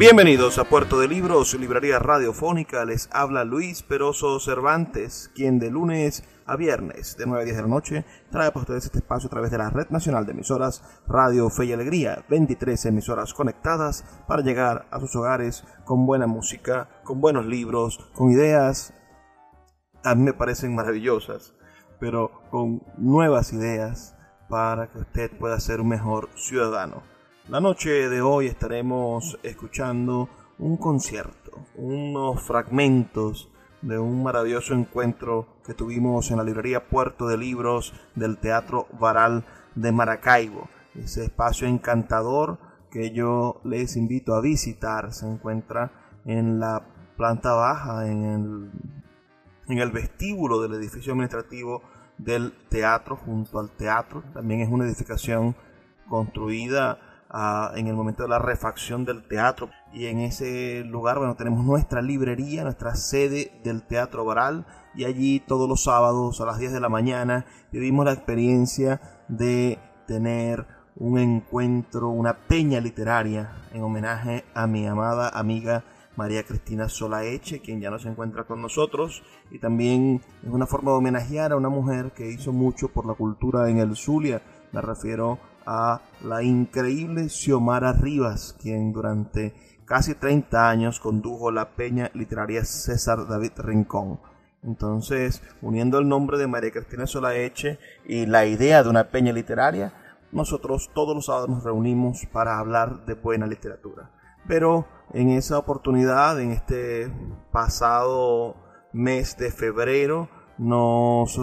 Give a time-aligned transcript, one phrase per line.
[0.00, 2.86] Bienvenidos a Puerto de Libros, librería radiofónica.
[2.86, 7.62] Les habla Luis Peroso Cervantes, quien de lunes a viernes de 9 a 10 de
[7.64, 10.82] la noche trae para ustedes este espacio a través de la Red Nacional de Emisoras
[11.06, 12.24] Radio Fe y Alegría.
[12.30, 18.30] 23 emisoras conectadas para llegar a sus hogares con buena música, con buenos libros, con
[18.30, 18.94] ideas
[20.02, 21.52] a mí me parecen maravillosas,
[21.98, 24.16] pero con nuevas ideas
[24.48, 27.09] para que usted pueda ser un mejor ciudadano.
[27.50, 30.28] La noche de hoy estaremos escuchando
[30.60, 33.50] un concierto, unos fragmentos
[33.82, 39.44] de un maravilloso encuentro que tuvimos en la librería Puerto de Libros del Teatro Varal
[39.74, 40.68] de Maracaibo.
[40.94, 45.90] Ese espacio encantador que yo les invito a visitar se encuentra
[46.26, 48.70] en la planta baja, en el,
[49.66, 51.82] en el vestíbulo del edificio administrativo
[52.16, 54.22] del teatro, junto al teatro.
[54.34, 55.56] También es una edificación
[56.08, 57.09] construida
[57.74, 59.70] en el momento de la refacción del teatro.
[59.92, 64.66] Y en ese lugar, bueno, tenemos nuestra librería, nuestra sede del Teatro Varal.
[64.94, 69.78] Y allí todos los sábados a las 10 de la mañana vivimos la experiencia de
[70.06, 70.66] tener
[70.96, 75.84] un encuentro, una peña literaria en homenaje a mi amada amiga
[76.16, 80.90] María Cristina Solaeche, quien ya no se encuentra con nosotros, y también es una forma
[80.90, 84.42] de homenajear a una mujer que hizo mucho por la cultura en el Zulia.
[84.72, 89.54] Me refiero a la increíble Xiomara Rivas, quien durante
[89.84, 94.20] casi 30 años condujo la peña literaria César David Rincón.
[94.62, 99.92] Entonces, uniendo el nombre de María Cristina Solaeche y la idea de una peña literaria,
[100.32, 104.10] nosotros todos los sábados nos reunimos para hablar de buena literatura.
[104.46, 107.12] Pero en esa oportunidad, en este
[107.52, 108.56] pasado
[108.92, 110.28] mes de febrero,
[110.58, 111.38] nos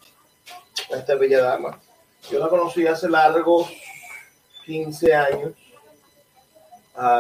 [0.93, 1.81] a esta bella dama.
[2.31, 3.71] Yo la conocí hace largos
[4.67, 5.53] 15 años,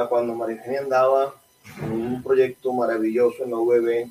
[0.08, 1.34] cuando María Eugenia andaba
[1.80, 4.10] en un proyecto maravilloso en la UBB,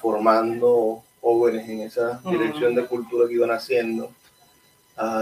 [0.00, 4.12] formando jóvenes en esa dirección de cultura que iban haciendo,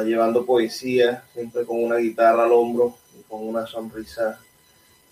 [0.05, 4.39] llevando poesía, siempre con una guitarra al hombro y con una sonrisa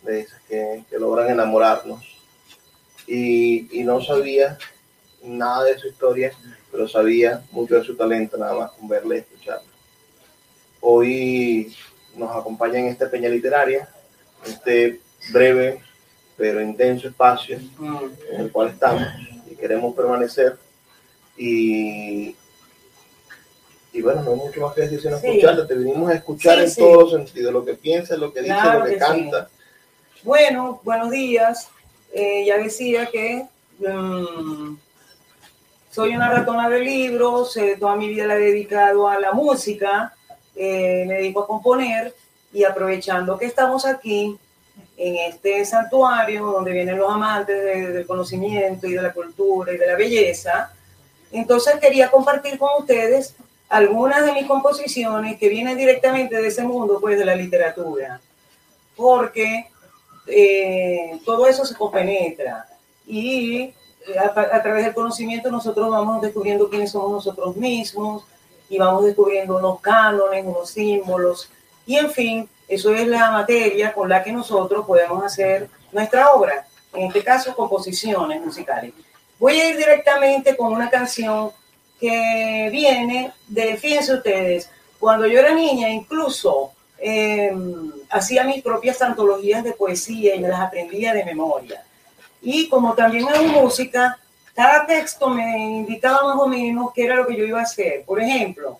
[0.02, 2.04] de esas que, que logran enamorarnos.
[3.06, 4.58] Y, y no sabía
[5.22, 6.32] nada de su historia,
[6.70, 9.68] pero sabía mucho de su talento, nada más con verle y escucharle.
[10.80, 11.74] Hoy
[12.16, 13.88] nos acompaña en esta peña literaria,
[14.46, 15.00] este
[15.32, 15.80] breve
[16.36, 19.06] pero intenso espacio en el cual estamos
[19.50, 20.56] y queremos permanecer.
[21.36, 22.36] Y
[23.94, 25.66] y bueno, no hay mucho más que decir sino escucharte.
[25.66, 28.84] Te vinimos a escuchar en todos los sentidos, lo que piensa, lo que dice, lo
[28.84, 29.48] que, canta.
[30.24, 31.68] Bueno, buenos días.
[32.12, 33.46] Eh, ya decía que
[33.78, 34.76] mm,
[35.90, 40.12] soy una ratona de libros, eh, toda mi vida la he dedicado a la música,
[40.56, 42.14] eh, me dedico a componer
[42.52, 44.38] y aprovechando que estamos aquí
[44.96, 49.86] en este santuario donde vienen los amantes del conocimiento y de la cultura y de
[49.86, 50.72] la belleza,
[51.32, 53.34] entonces quería compartir con ustedes
[53.68, 58.20] algunas de mis composiciones que vienen directamente de ese mundo, pues de la literatura,
[58.94, 59.66] porque
[60.26, 62.66] eh, todo eso se compenetra
[63.06, 68.24] y eh, a, través del conocimiento nosotros vamos descubriendo quiénes somos nosotros mismos
[68.68, 71.50] y vamos descubriendo unos cánones, unos símbolos
[71.86, 76.66] y en fin, eso es la materia con la que nosotros podemos hacer nuestra obra,
[76.92, 78.92] en este caso composiciones musicales.
[79.38, 81.50] Voy a ir directamente con una canción
[82.00, 89.62] que viene de, fíjense ustedes, cuando yo era niña incluso em, hacía mis propias antologías
[89.62, 91.84] de poesía y me las aprendía de memoria.
[92.40, 94.18] Y como también hago música,
[94.54, 98.04] cada texto me indicaba más o menos qué era lo que yo iba a hacer.
[98.04, 98.78] Por ejemplo,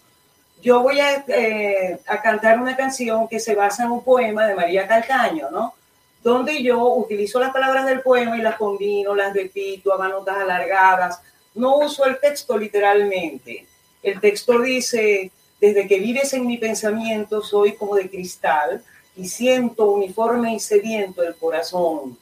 [0.63, 4.55] yo voy a, eh, a cantar una canción que se basa en un poema de
[4.55, 5.75] María Calcaño, ¿no?
[6.23, 11.21] Donde yo utilizo las palabras del poema y las combino, las repito, hago notas alargadas,
[11.55, 13.67] no uso el texto literalmente.
[14.03, 15.31] El texto dice,
[15.61, 18.83] desde que vives en mi pensamiento soy como de cristal
[19.17, 22.19] y siento uniforme y sediento el corazón.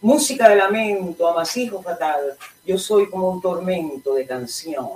[0.00, 4.88] Música de lamento, amasijo fatal, yo soy como un tormento de canción.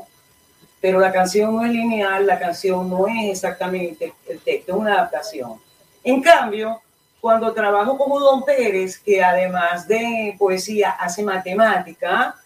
[0.80, 4.94] Pero la canción no es lineal, la canción no es exactamente el texto, es una
[4.94, 5.60] adaptación.
[6.04, 6.80] En cambio,
[7.20, 12.36] cuando trabajo como Don Pérez, que además de poesía hace matemática,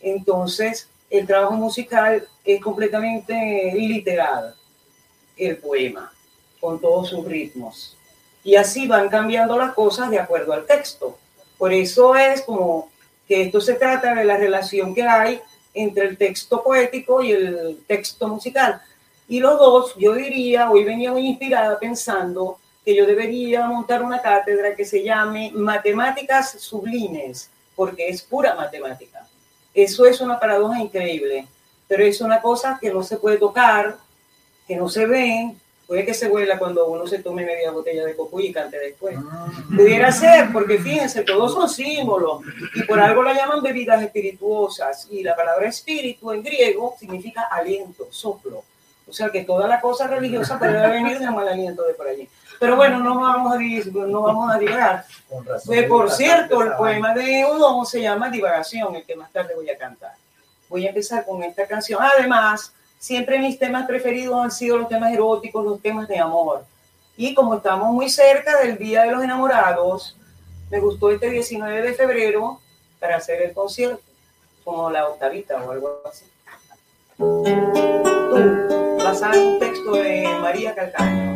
[0.00, 4.54] entonces, el trabajo musical es completamente literal,
[5.36, 6.12] el poema,
[6.60, 7.96] con todos sus ritmos.
[8.42, 11.18] Y así van cambiando las cosas de acuerdo al texto.
[11.60, 12.88] Por eso es como
[13.28, 15.38] que esto se trata de la relación que hay
[15.74, 18.80] entre el texto poético y el texto musical.
[19.28, 24.22] Y los dos, yo diría, hoy venía muy inspirada pensando que yo debería montar una
[24.22, 29.28] cátedra que se llame Matemáticas Sublimes, porque es pura matemática.
[29.74, 31.46] Eso es una paradoja increíble,
[31.86, 33.98] pero es una cosa que no se puede tocar,
[34.66, 35.54] que no se ve,
[35.90, 39.16] puede que se vuela cuando uno se tome media botella de coco y cante después.
[39.28, 39.48] Ah.
[39.76, 42.42] Pudiera ser, porque fíjense, todos son símbolos
[42.76, 48.06] y por algo la llaman bebidas espirituosas y la palabra espíritu en griego significa aliento,
[48.08, 48.62] soplo.
[49.08, 52.28] O sea que toda la cosa religiosa puede venir de mal aliento de por allí.
[52.60, 53.58] Pero bueno, no vamos a,
[54.06, 55.04] no vamos a divagar.
[55.88, 59.76] por cierto, el poema de Udon se llama Divagación, el que más tarde voy a
[59.76, 60.12] cantar.
[60.68, 61.98] Voy a empezar con esta canción.
[62.00, 66.64] Además, siempre mis temas preferidos han sido los temas eróticos, los temas de amor.
[67.16, 70.16] Y como estamos muy cerca del Día de los Enamorados,
[70.70, 72.60] me gustó este 19 de febrero
[73.00, 74.02] para hacer el concierto,
[74.62, 76.26] como la octavita o algo así.
[79.02, 81.30] basada en un texto de María Calcaño.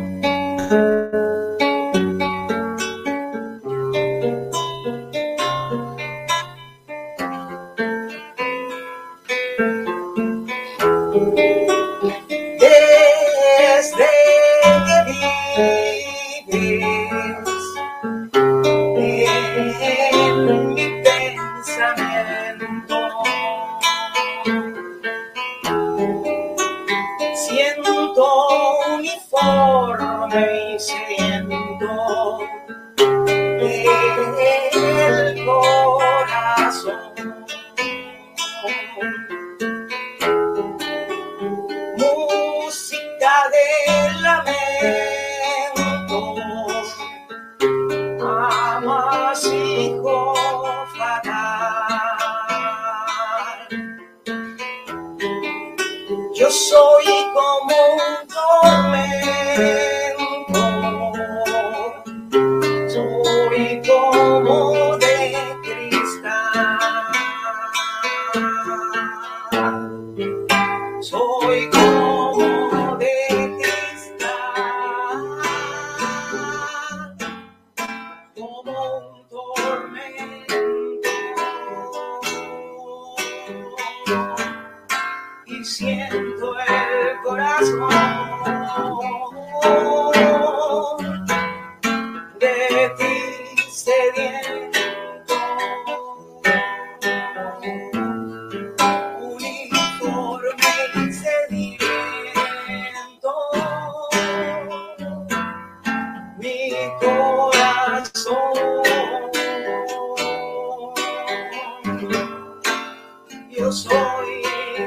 [113.75, 114.41] Soy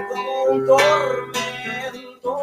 [0.08, 2.36] como un tormento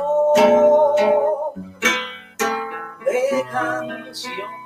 [3.03, 4.64] de canción.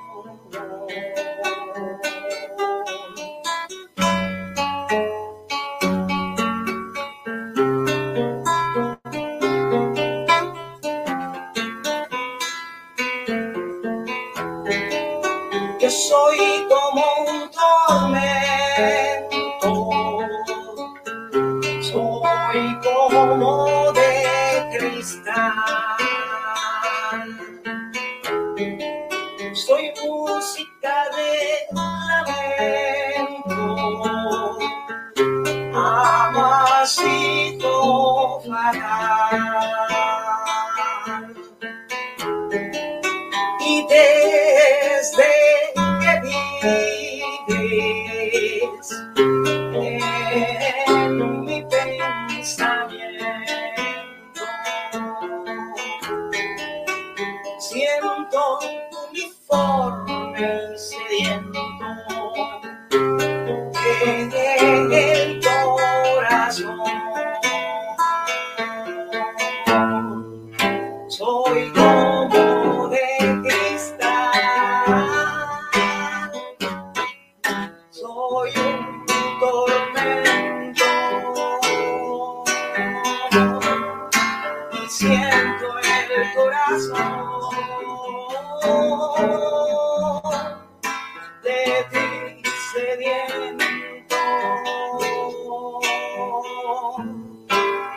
[92.99, 93.59] Sediento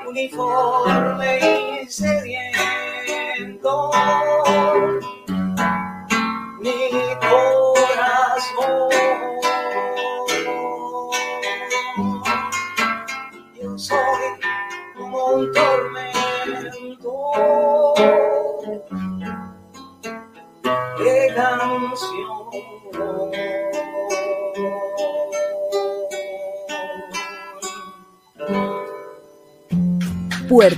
[0.09, 1.38] uniforme
[1.82, 3.71] y sediento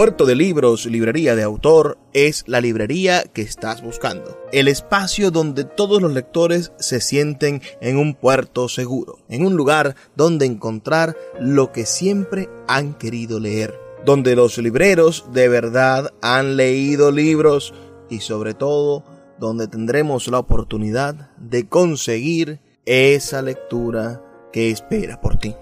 [0.00, 4.40] Puerto de Libros, librería de autor, es la librería que estás buscando.
[4.50, 9.96] El espacio donde todos los lectores se sienten en un puerto seguro, en un lugar
[10.16, 17.12] donde encontrar lo que siempre han querido leer, donde los libreros de verdad han leído
[17.12, 17.74] libros
[18.08, 19.04] y sobre todo
[19.38, 25.54] donde tendremos la oportunidad de conseguir esa lectura que espera por ti.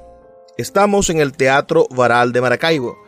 [0.56, 3.07] Estamos en el Teatro Varal de Maracaibo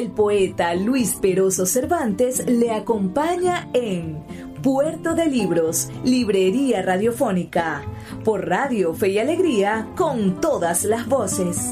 [0.00, 4.24] El poeta Luis Peroso Cervantes le acompaña en
[4.62, 7.82] Puerto de Libros, Librería Radiofónica,
[8.24, 11.70] por Radio Fe y Alegría, con todas las voces.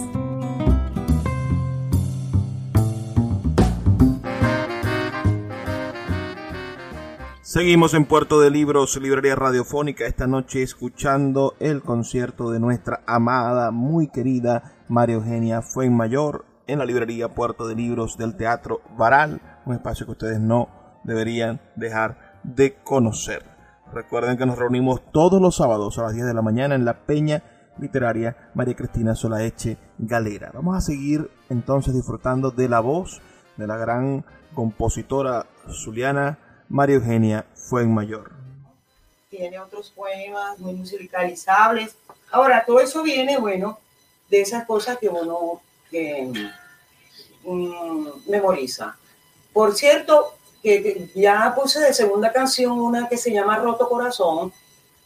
[7.41, 13.71] Seguimos en Puerto de Libros, Librería Radiofónica, esta noche escuchando el concierto de nuestra amada,
[13.71, 19.75] muy querida María Eugenia Fuenmayor en la librería Puerto de Libros del Teatro Varal, un
[19.75, 20.69] espacio que ustedes no
[21.03, 23.45] deberían dejar de conocer.
[23.93, 27.07] Recuerden que nos reunimos todos los sábados a las 10 de la mañana en la
[27.07, 27.43] Peña
[27.79, 30.51] Literaria María Cristina Solaeche Galera.
[30.53, 33.23] Vamos a seguir entonces disfrutando de la voz
[33.57, 38.33] de la gran compositora zuliana María Eugenia Fuenmayor.
[39.31, 41.97] Tiene otros poemas muy musicalizables.
[42.31, 43.79] Ahora, todo eso viene, bueno,
[44.29, 46.31] de esas cosas que uno que,
[47.45, 48.97] mm, memoriza.
[49.53, 54.53] Por cierto, que, ya puse de segunda canción una que se llama Roto Corazón,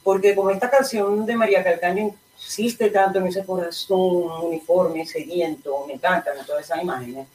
[0.03, 5.95] porque como esta canción de María Calcaño insiste tanto en ese corazón uniforme, sediento, me
[5.95, 7.27] encantan todas esas imágenes.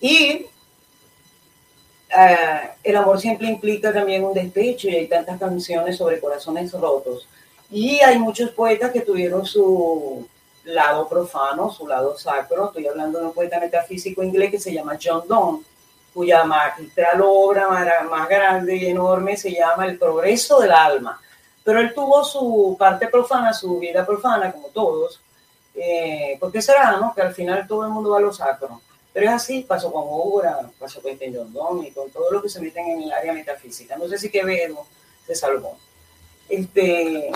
[0.00, 0.46] Y
[2.16, 7.28] eh, el amor siempre implica también un despecho y hay tantas canciones sobre corazones rotos.
[7.70, 10.26] Y hay muchos poetas que tuvieron su
[10.66, 12.66] lado profano, su lado sacro.
[12.66, 15.62] Estoy hablando de un poeta metafísico inglés que se llama John Donne,
[16.12, 21.20] cuya magistral obra más grande y enorme se llama El progreso del alma.
[21.64, 25.20] Pero él tuvo su parte profana, su vida profana, como todos,
[25.74, 27.12] eh, porque será, ¿no?
[27.14, 28.80] Que al final todo el mundo va a lo sacro.
[29.12, 32.48] Pero es así, pasó con Obra, pasó con John Donne y con todos los que
[32.48, 33.96] se meten en el área metafísica.
[33.96, 34.86] No sé si Quevedo
[35.26, 35.76] se salvó.
[36.48, 37.30] Este,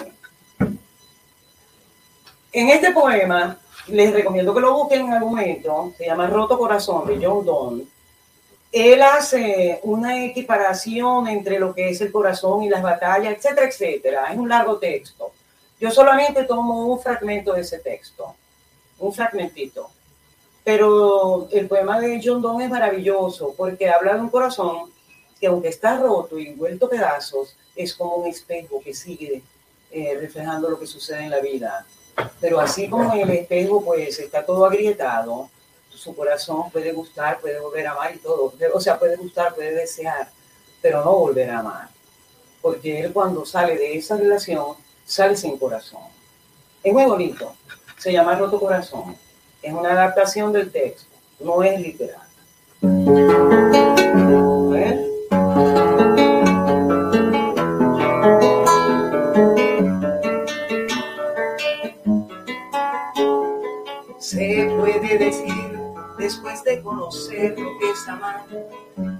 [2.52, 7.06] en este poema, les recomiendo que lo busquen en algún momento, se llama Roto Corazón
[7.06, 7.84] de John Donne.
[8.72, 14.32] Él hace una equiparación entre lo que es el corazón y las batallas, etcétera, etcétera.
[14.32, 15.32] Es un largo texto.
[15.80, 18.34] Yo solamente tomo un fragmento de ese texto,
[18.98, 19.90] un fragmentito.
[20.62, 24.92] Pero el poema de John Donne es maravilloso porque habla de un corazón
[25.40, 29.42] que aunque está roto y vuelto pedazos, es como un espejo que sigue
[29.90, 31.86] eh, reflejando lo que sucede en la vida.
[32.40, 35.48] Pero así como en el espejo pues está todo agrietado,
[36.00, 38.54] su corazón puede gustar, puede volver a amar y todo.
[38.72, 40.30] O sea, puede gustar, puede desear,
[40.80, 41.88] pero no volver a amar.
[42.62, 46.02] Porque él cuando sale de esa relación, sale sin corazón.
[46.82, 47.54] Es muy bonito.
[47.98, 49.14] Se llama Roto Corazón.
[49.62, 51.10] Es una adaptación del texto,
[51.40, 52.26] no es literal.
[66.18, 68.46] Después de conocer lo que es amar.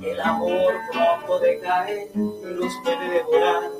[0.02, 3.70] El amor pronto decae y nos puede devorar.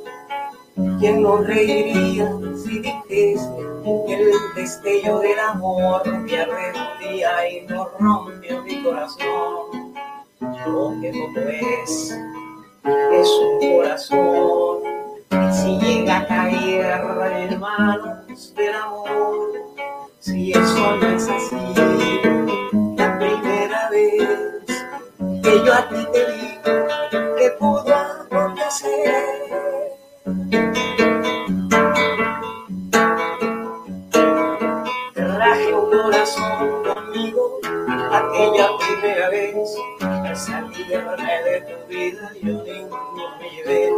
[0.99, 2.31] ¿Quién no reiría
[2.63, 3.49] si dijese
[4.07, 9.95] que el destello del amor un día y no rompió mi corazón?
[10.41, 12.19] Lo que poco es,
[13.13, 14.79] es un corazón.
[15.53, 19.20] Si llega a caer en manos del amor,
[20.21, 21.57] si eso no es así,
[25.43, 26.59] que yo a ti te vi
[27.39, 29.15] que pudo acontecer.
[35.15, 37.59] Traje un corazón conmigo
[38.13, 39.57] aquella primera vez
[40.01, 43.91] al salirme de tu vida yo ninguno me llevé.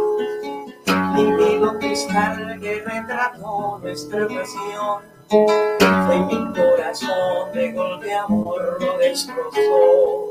[1.15, 10.29] Limpio cristal que retrató nuestra pasión fue mi corazón de golpe amor lo destrozó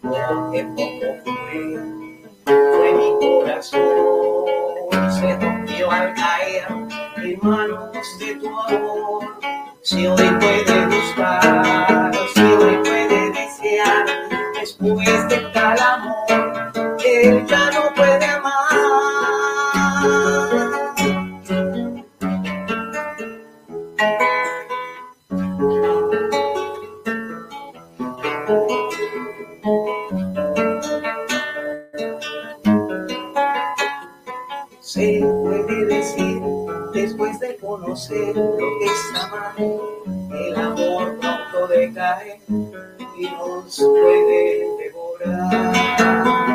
[0.00, 1.80] porque poco fue,
[2.44, 3.82] fue mi corazón,
[5.10, 6.68] se rompió al caer
[7.16, 9.24] en manos de tu amor.
[9.82, 14.06] Si hoy puede buscar, si hoy puede desear,
[14.60, 18.23] después de tal amor, él ya no puede
[37.94, 39.54] conocer lo que es amar.
[39.56, 46.53] El amor pronto decae y nos puede devorar.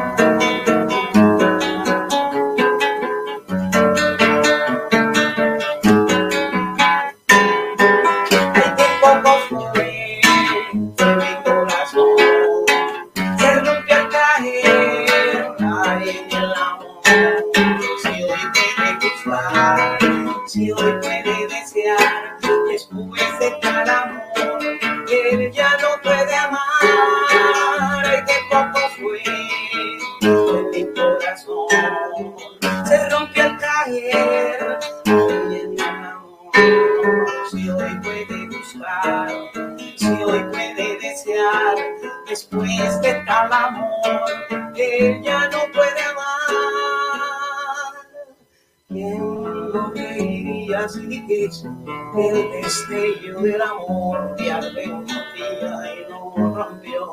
[50.95, 57.11] El destello del amor que un día y no rompió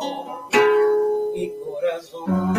[1.35, 2.55] mi corazón.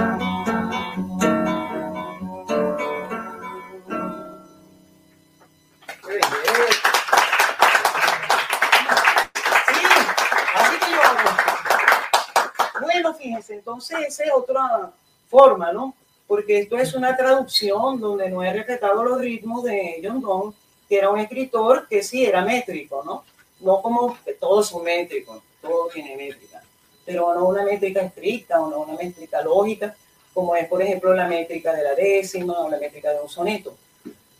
[12.79, 14.91] Bueno, fíjense, entonces esa es otra
[15.27, 15.95] forma, ¿no?
[16.27, 20.97] Porque esto es una traducción donde no he respetado los ritmos de John Donne que
[20.97, 23.23] era un escritor que sí era métrico, ¿no?
[23.59, 26.61] No como todos son métricos, todo tiene métrica,
[27.05, 29.95] pero no una métrica estricta o no una métrica lógica,
[30.33, 33.75] como es, por ejemplo, la métrica de la décima o la métrica de un soneto,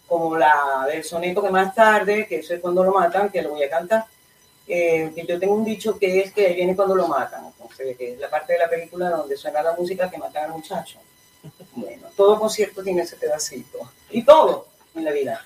[0.08, 3.50] como la del soneto que más tarde, que eso es cuando lo matan, que lo
[3.50, 4.06] voy a cantar,
[4.68, 8.14] eh, que yo tengo un dicho que es que viene cuando lo matan, entonces, que
[8.14, 11.00] es la parte de la película donde suena la música que matan al muchacho.
[11.74, 13.80] Bueno, todo concierto tiene ese pedacito,
[14.12, 15.44] y todo en la vida.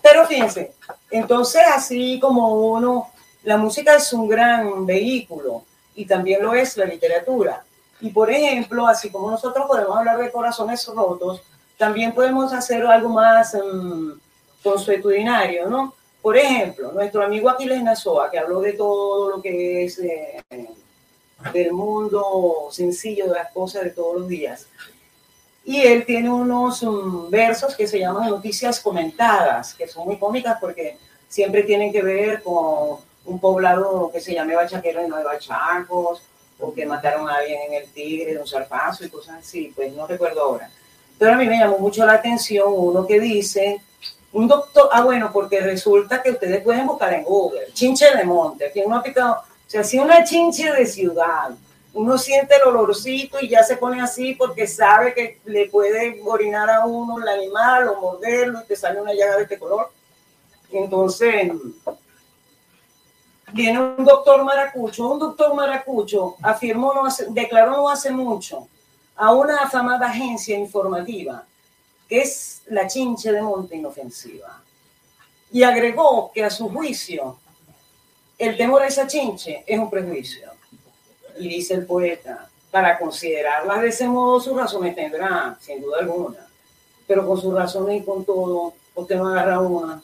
[0.00, 0.72] Pero fíjense,
[1.10, 3.10] entonces así como uno,
[3.44, 7.64] la música es un gran vehículo y también lo es la literatura.
[8.00, 11.42] Y por ejemplo, así como nosotros podemos hablar de corazones rotos,
[11.76, 14.18] también podemos hacer algo más um,
[14.62, 15.94] consuetudinario, ¿no?
[16.20, 20.40] Por ejemplo, nuestro amigo Aquiles Nazoa, que habló de todo lo que es eh,
[21.52, 24.68] del mundo sencillo, de las cosas de todos los días.
[25.64, 30.58] Y él tiene unos um, versos que se llaman noticias comentadas, que son muy cómicas
[30.60, 30.98] porque
[31.28, 36.22] siempre tienen que ver con un poblado que se llame Bachaquero y no de Bachacos,
[36.58, 39.92] o que mataron a alguien en el Tigre de un zarpazo y cosas así, pues
[39.92, 40.70] no recuerdo ahora.
[41.18, 43.80] Pero a mí me llamó mucho la atención uno que dice,
[44.32, 48.66] un doctor, ah bueno, porque resulta que ustedes pueden buscar en Google, chinche de monte,
[48.66, 51.50] aquí uno ha picado, o sea, si una chinche de ciudad,
[51.94, 56.70] uno siente el olorcito y ya se pone así porque sabe que le puede orinar
[56.70, 59.90] a uno el animal o morderlo y te sale una llaga de este color.
[60.70, 61.52] Entonces,
[63.52, 68.68] viene un doctor maracucho, un doctor maracucho afirmó, no declaró no hace mucho
[69.16, 71.44] a una afamada agencia informativa,
[72.08, 74.62] que es la chinche de monte inofensiva,
[75.50, 77.38] y agregó que a su juicio
[78.38, 80.51] el temor a esa chinche es un prejuicio.
[81.42, 86.46] Y dice el poeta, para considerarla de ese modo sus razones tendrá, sin duda alguna,
[87.06, 90.00] pero con sus razones y con todo, usted no agarra una.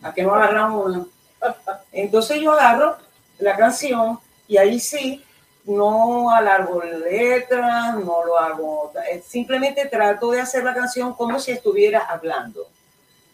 [0.00, 1.04] ¿A qué no agarra una?
[1.92, 2.96] Entonces yo agarro
[3.38, 5.24] la canción y ahí sí,
[5.64, 11.50] no alargo letras, no lo hago, eh, simplemente trato de hacer la canción como si
[11.50, 12.68] estuviera hablando.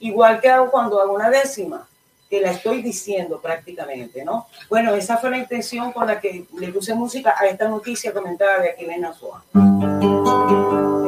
[0.01, 1.87] Igual que hago cuando hago una décima,
[2.33, 4.47] que la estoy diciendo prácticamente, ¿no?
[4.71, 8.61] Bueno, esa fue la intención con la que le puse música a esta noticia comentada
[8.61, 9.45] de Aquilena Soa.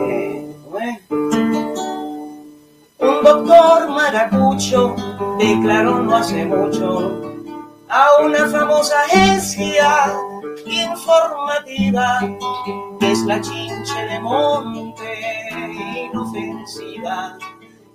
[0.07, 0.55] Eh,
[2.99, 4.95] un doctor maracucho
[5.39, 7.23] declaró no hace mucho
[7.89, 10.13] a una famosa agencia
[10.67, 12.21] informativa
[13.01, 15.49] que es la chinche de monte
[16.05, 17.39] inofensiva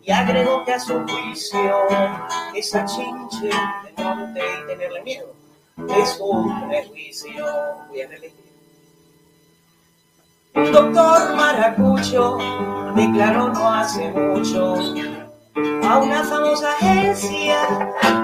[0.10, 1.88] y agregó que a su juicio
[2.56, 5.36] esa chinche de monte y tenerle miedo
[6.02, 7.46] es un prejuicio
[7.90, 8.10] voy a
[10.72, 12.40] doctor maracucho
[12.96, 14.78] declaró no hace mucho
[15.88, 17.60] a una famosa agencia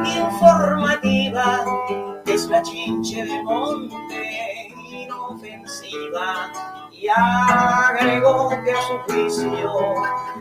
[0.04, 1.66] informativa
[2.26, 6.52] es la chinche de monte inofensiva
[7.10, 9.94] agregó que a su juicio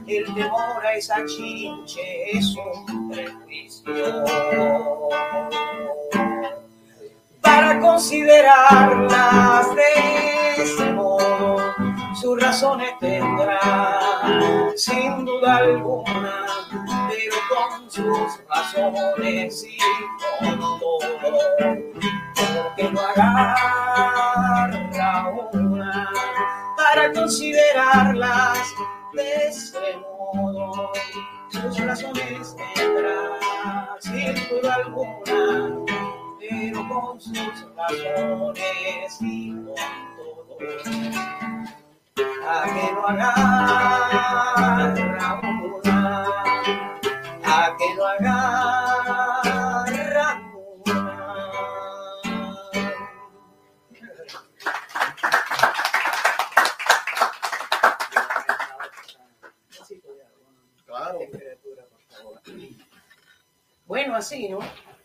[0.07, 4.25] el temor a esa chinche es un prejuicio.
[7.41, 10.93] Para considerarlas de ese
[12.25, 13.61] sus razones tendrá
[14.77, 16.47] sin duda alguna
[17.11, 19.77] pero con sus razones y
[20.43, 20.99] con todo
[22.55, 24.73] porque no agarra
[25.53, 26.11] una
[26.79, 28.73] para considerarlas
[29.13, 30.93] de ese modo
[31.51, 35.85] sus razones tendrá sin duda alguna
[36.41, 39.75] pero con sus razones y con
[40.17, 41.84] todo.
[42.17, 44.55] A que no agarra
[45.73, 46.11] una,
[47.43, 48.31] a agarra
[50.55, 51.05] una.
[60.87, 61.19] Claro.
[63.87, 64.61] Bueno, así, ¿no?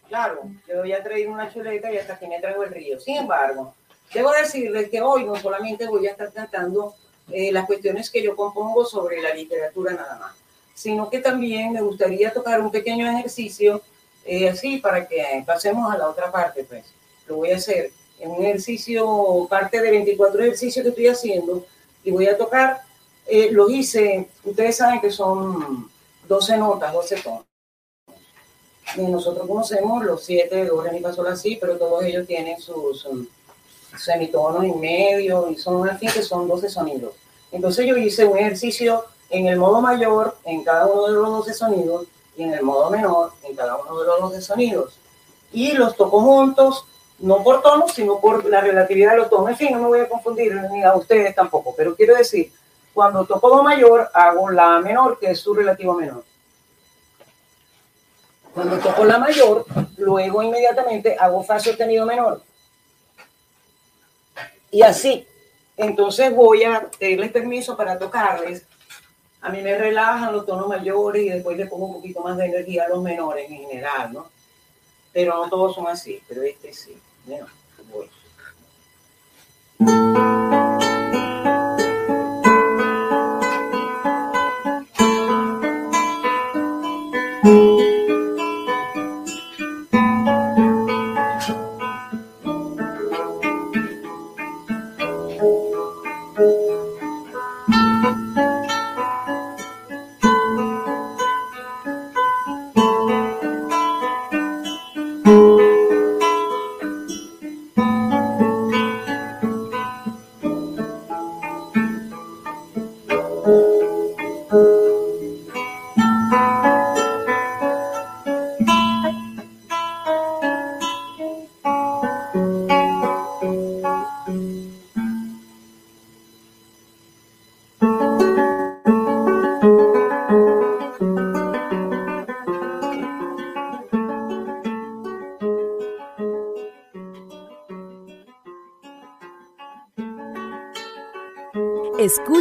[0.07, 2.99] Claro, yo ya traído una chuleta y hasta que me traigo el río.
[2.99, 3.73] Sin embargo,
[4.13, 6.95] debo decirles que hoy no solamente voy a estar tratando
[7.31, 10.35] eh, las cuestiones que yo compongo sobre la literatura nada más,
[10.73, 13.81] sino que también me gustaría tocar un pequeño ejercicio
[14.25, 16.85] eh, así para que pasemos a la otra parte, pues.
[17.27, 21.65] Lo voy a hacer en un ejercicio, parte de 24 ejercicios que estoy haciendo
[22.03, 22.81] y voy a tocar,
[23.27, 25.89] eh, hice, ustedes saben que son
[26.27, 27.49] 12 notas, 12 tonos
[28.97, 33.07] nosotros conocemos los siete de do, re, mi, así, pero todos ellos tienen sus,
[33.97, 37.13] semitonos en medio y son fin que son 12 sonidos.
[37.51, 41.53] Entonces yo hice un ejercicio en el modo mayor en cada uno de los 12
[41.53, 44.99] sonidos y en el modo menor en cada uno de los 12 sonidos.
[45.51, 46.85] Y los toco juntos,
[47.19, 49.49] no por tonos, sino por la relatividad de los tonos.
[49.49, 52.51] En fin, no me voy a confundir ni a ustedes tampoco, pero quiero decir,
[52.93, 56.23] cuando toco do mayor, hago la menor, que es su relativo menor
[58.53, 59.65] Cuando toco la mayor,
[59.97, 62.41] luego inmediatamente hago fa sostenido menor.
[64.71, 65.25] Y así.
[65.77, 68.65] Entonces voy a pedirles permiso para tocarles.
[69.41, 72.45] A mí me relajan los tonos mayores y después le pongo un poquito más de
[72.45, 74.29] energía a los menores en general, ¿no?
[75.13, 76.97] Pero no todos son así, pero este sí.
[77.25, 77.47] Bueno.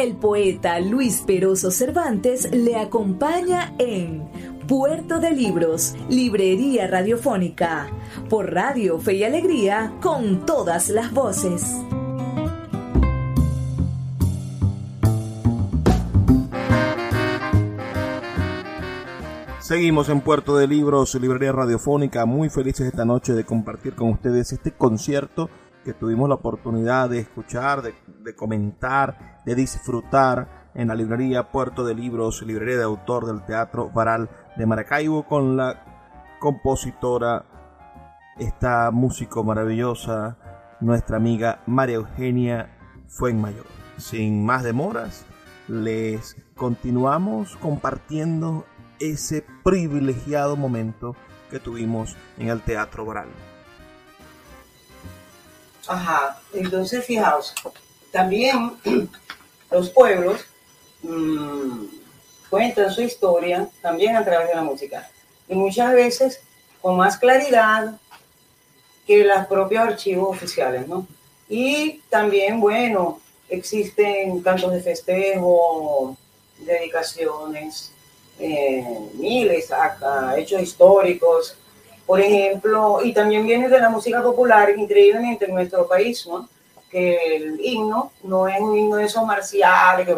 [0.00, 4.24] El poeta Luis Peroso Cervantes le acompaña en
[4.66, 7.86] Puerto de Libros, Librería Radiofónica,
[8.30, 11.76] por Radio Fe y Alegría, con todas las voces.
[19.58, 24.50] Seguimos en Puerto de Libros, Librería Radiofónica, muy felices esta noche de compartir con ustedes
[24.54, 25.50] este concierto
[25.84, 31.94] que tuvimos la oportunidad de escuchar, de, comentar, de disfrutar en la librería Puerto de
[31.94, 37.44] Libros, librería de autor del Teatro Varal de Maracaibo con la compositora,
[38.38, 40.36] esta músico maravillosa,
[40.80, 42.70] nuestra amiga María Eugenia
[43.08, 43.66] Fuenmayor.
[43.98, 45.26] Sin más demoras,
[45.68, 48.64] les continuamos compartiendo
[48.98, 51.16] ese privilegiado momento
[51.50, 53.28] que tuvimos en el Teatro Varal.
[55.90, 57.52] Ajá, entonces fijaos,
[58.12, 58.76] también
[59.72, 60.44] los pueblos
[61.02, 61.86] mmm,
[62.48, 65.10] cuentan su historia también a través de la música.
[65.48, 66.42] Y muchas veces
[66.80, 67.98] con más claridad
[69.04, 71.08] que los propios archivos oficiales, ¿no?
[71.48, 76.16] Y también, bueno, existen cantos de festejo,
[76.58, 77.90] dedicaciones,
[78.38, 81.56] eh, miles, a, hechos históricos,
[82.10, 86.48] por ejemplo, y también viene de la música popular, increíblemente en nuestro país, ¿no?
[86.90, 90.08] Que el himno no es un himno de esos marciales,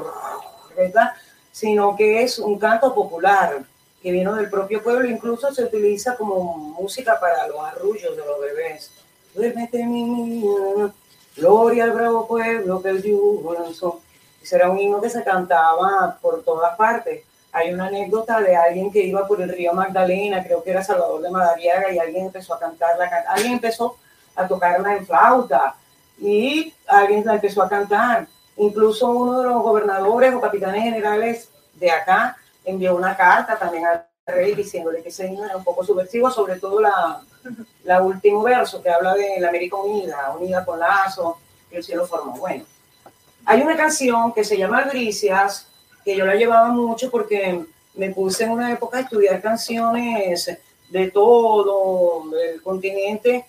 [0.75, 1.13] ¿verdad?
[1.51, 3.63] Sino que es un canto popular
[4.03, 8.41] que vino del propio pueblo, incluso se utiliza como música para los arrullos de los
[8.41, 8.91] bebés.
[9.35, 10.95] Duérmete, mi niña,
[11.37, 14.01] gloria al bravo pueblo que el yugo lanzó.
[14.43, 18.91] Ese era un himno que se cantaba por todas partes hay una anécdota de alguien
[18.91, 22.55] que iba por el río Magdalena, creo que era Salvador de Madariaga, y alguien empezó
[22.55, 23.99] a cantar la alguien empezó
[24.35, 25.75] a tocarla en flauta
[26.19, 28.27] y alguien la empezó a cantar.
[28.57, 34.07] Incluso uno de los gobernadores o capitanes generales de acá envió una carta también al
[34.27, 37.21] rey diciéndole que ese himno era un poco subversivo, sobre todo la,
[37.85, 41.39] la último verso que habla de la América unida, unida con lazo,
[41.69, 42.39] que el cielo formó.
[42.39, 42.65] Bueno,
[43.45, 45.67] hay una canción que se llama Albricias,
[46.05, 51.11] que yo la llevaba mucho porque me puse en una época a estudiar canciones de
[51.11, 53.47] todo el continente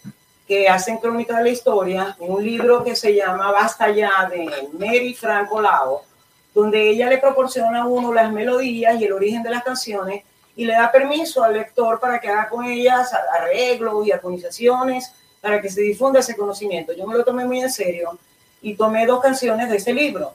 [0.47, 4.69] que hacen crónica de la historia, en un libro que se llama Basta ya de
[4.73, 6.03] Mary Franco Lao,
[6.53, 10.23] donde ella le proporciona a uno las melodías y el origen de las canciones
[10.55, 15.11] y le da permiso al lector para que haga con ellas arreglos y armonizaciones
[15.41, 16.93] para que se difunda ese conocimiento.
[16.93, 18.17] Yo me lo tomé muy en serio
[18.61, 20.33] y tomé dos canciones de ese libro.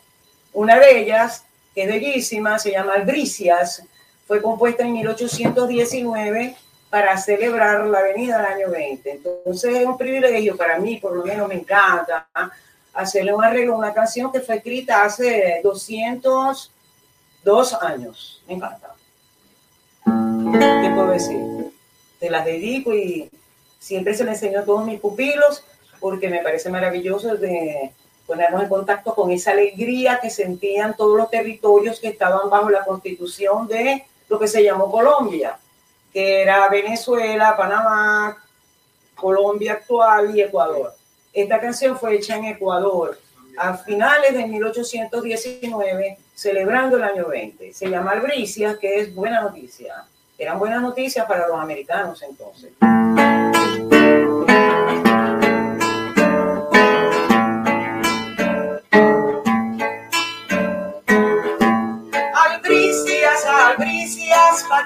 [0.53, 3.83] Una de ellas, que es bellísima, se llama Albricias,
[4.27, 6.57] fue compuesta en 1819
[6.91, 9.11] para celebrar la venida del año 20.
[9.11, 12.27] Entonces es un privilegio para mí, por lo menos me encanta,
[12.93, 18.43] hacerle un arreglo a una canción que fue escrita hace 202 años.
[18.47, 18.95] Me encanta.
[20.05, 21.39] ¿Qué puedo decir?
[22.19, 23.31] Te las dedico y
[23.79, 25.65] siempre se le enseño a todos mis pupilos
[26.01, 27.93] porque me parece maravilloso de
[28.29, 32.85] ponernos en contacto con esa alegría que sentían todos los territorios que estaban bajo la
[32.85, 35.59] constitución de lo que se llamó Colombia,
[36.13, 38.37] que era Venezuela, Panamá,
[39.15, 40.95] Colombia actual y Ecuador.
[41.33, 43.19] Esta canción fue hecha en Ecuador
[43.57, 47.73] a finales de 1819, celebrando el año 20.
[47.73, 50.05] Se llama Albricias, que es buena noticia.
[50.37, 52.73] Eran buenas noticias para los americanos entonces.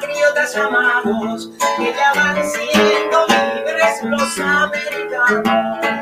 [0.02, 6.01] Albricias, patriotas amados, que ya van siendo libres los americanos.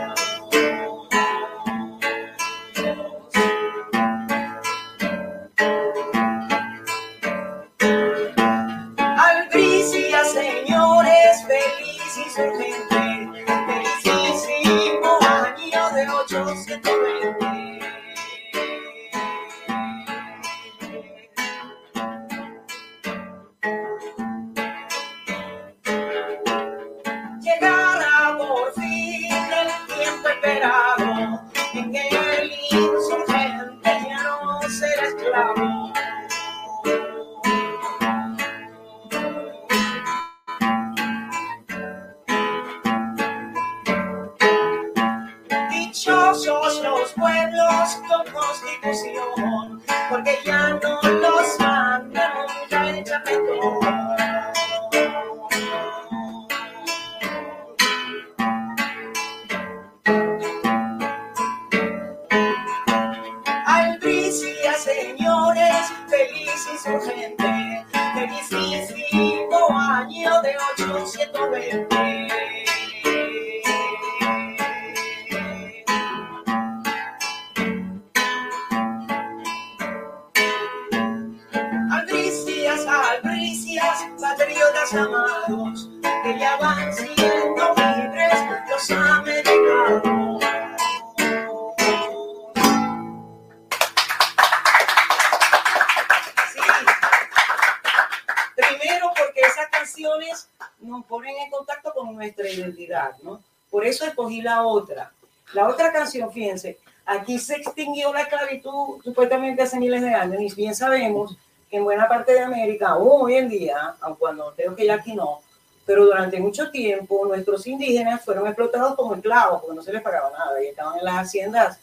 [104.43, 105.13] La otra.
[105.53, 110.55] La otra canción, fíjense, aquí se extinguió la esclavitud supuestamente hace miles de años y
[110.55, 111.37] bien sabemos
[111.69, 115.15] que en buena parte de América, hoy en día, aunque cuando creo que ya aquí
[115.15, 115.41] no,
[115.87, 120.31] pero durante mucho tiempo nuestros indígenas fueron explotados como esclavos porque no se les pagaba
[120.31, 121.79] nada y estaban en las haciendas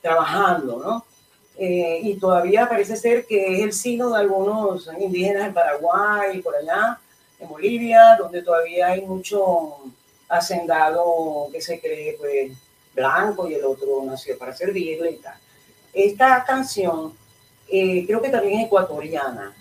[0.00, 1.04] trabajando, ¿no?
[1.56, 6.42] Eh, y todavía parece ser que es el signo de algunos indígenas en Paraguay y
[6.42, 7.00] por allá,
[7.40, 9.78] en Bolivia, donde todavía hay mucho
[10.28, 12.52] hacendado que se cree pues
[12.94, 15.34] blanco y el otro nació para servirle y tal.
[15.92, 17.16] Esta canción
[17.68, 19.54] eh, creo que también es ecuatoriana,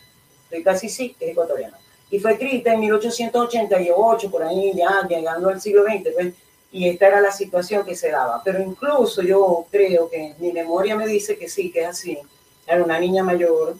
[0.44, 1.78] estoy casi sí, es ecuatoriana.
[2.10, 6.34] Y fue escrita en 1888, por ahí ya llegando al siglo XX, pues,
[6.72, 8.42] y esta era la situación que se daba.
[8.44, 12.18] Pero incluso yo creo que mi memoria me dice que sí, que es así.
[12.66, 13.76] Era una niña mayor,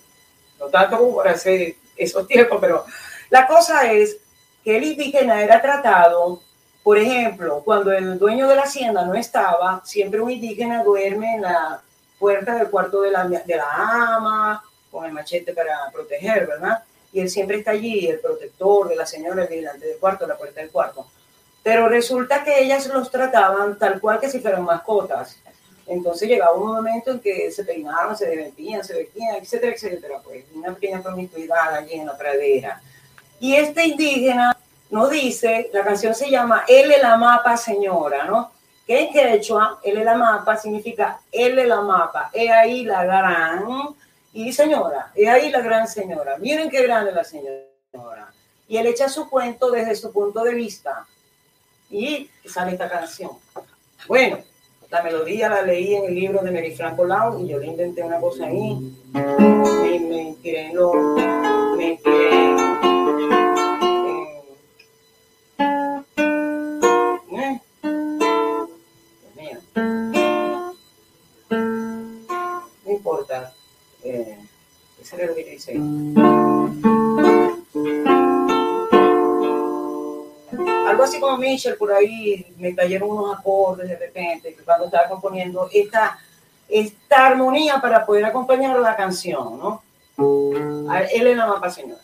[0.60, 2.86] no tanto como por hacer esos tiempos, pero
[3.30, 4.18] la cosa es
[4.64, 6.42] que el indígena era tratado
[6.88, 11.42] por ejemplo, cuando el dueño de la hacienda no estaba, siempre un indígena duerme en
[11.42, 11.82] la
[12.18, 16.82] puerta del cuarto de la, de la ama, con el machete para proteger, ¿verdad?
[17.12, 20.38] Y él siempre está allí, el protector de la señora, el vigilante del cuarto, la
[20.38, 21.06] puerta del cuarto.
[21.62, 25.42] Pero resulta que ellas los trataban tal cual que si fueran mascotas.
[25.88, 30.22] Entonces llegaba un momento en que se peinaban, se divertían, se vestían, etcétera, etcétera.
[30.24, 32.82] Pues una pequeña promiscuidad allí en la pradera.
[33.42, 34.56] Y este indígena
[34.90, 38.52] no dice, la canción se llama Él la mapa señora, ¿no?
[38.86, 43.66] Que en quechua, Él la mapa significa Él la mapa, he ahí la gran,
[44.34, 48.32] y señora, he ahí la gran señora, miren qué grande la señora.
[48.68, 51.08] Y él echa su cuento desde su punto de vista.
[51.90, 53.32] Y sale esta canción.
[54.08, 54.40] Bueno,
[54.90, 58.04] la melodía la leí en el libro de Mary Franco Lau y yo le inventé
[58.04, 58.94] una cosa ahí.
[59.14, 60.74] Me inspiré,
[61.78, 62.87] me inspiré
[80.88, 85.70] Algo así como Mitchell, por ahí me cayeron unos acordes de repente, cuando estaba componiendo
[85.72, 86.20] esta,
[86.68, 89.84] esta armonía para poder acompañar la canción, ¿no?
[91.12, 92.02] Él es la mapa señora.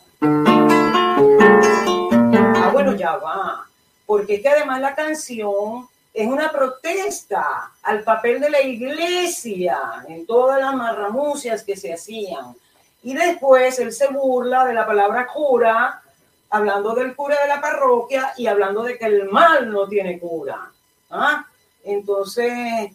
[2.56, 3.66] Ah, bueno, ya va.
[4.06, 9.78] Porque es que además la canción es una protesta al papel de la iglesia
[10.08, 12.56] en todas las marramucias que se hacían.
[13.04, 16.02] Y después él se burla de la palabra cura,
[16.50, 20.72] hablando del cura de la parroquia y hablando de que el mal no tiene cura.
[21.10, 21.46] ¿ah?
[21.84, 22.92] Entonces,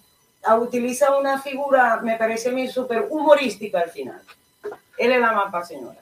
[0.58, 4.22] utiliza una figura, me parece a mí, súper humorística al final.
[4.96, 5.98] Él es la mapa, señora.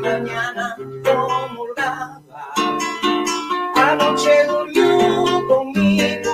[0.00, 2.54] Mañana comulgaba.
[3.76, 6.32] Anoche durmió conmigo,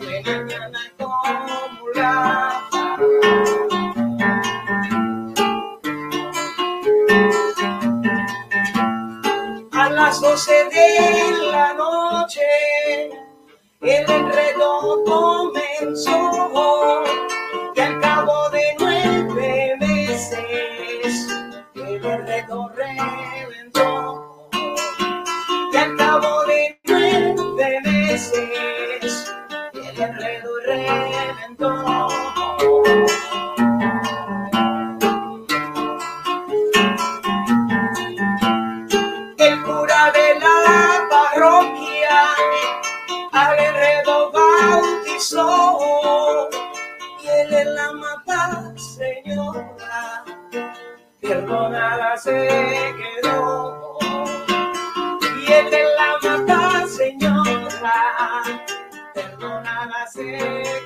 [0.00, 2.68] de mañana comulgaba.
[9.72, 12.40] A las doce de la noche
[13.80, 14.49] el enredo
[59.80, 60.22] perdonada se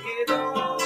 [0.03, 0.77] quedó.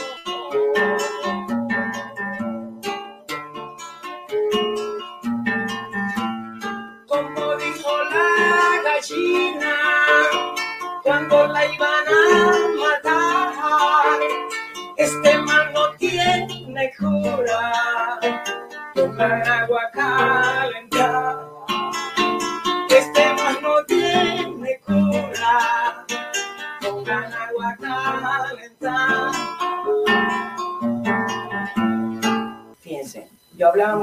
[7.07, 9.75] Como dijo la gallina
[11.03, 11.98] cuando la iban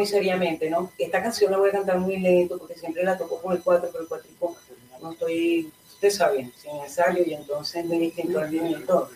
[0.06, 0.92] seriamente, ¿no?
[0.98, 3.88] Esta canción la voy a cantar muy lento porque siempre la toco con el cuatro,
[3.90, 4.56] pero el cuatrico
[5.02, 9.10] no estoy, usted sabe, sin ensayo y entonces me distinto al todo.